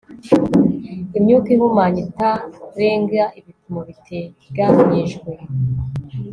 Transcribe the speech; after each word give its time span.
imyuka 1.17 1.47
ihumanya 1.55 1.99
itarenga 2.05 3.23
ibipimo 3.39 3.79
biteganyijwe 3.87 5.31